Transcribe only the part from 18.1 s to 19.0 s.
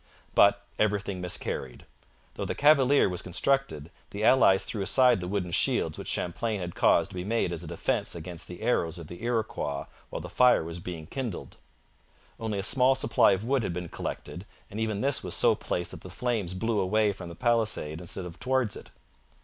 of towards it.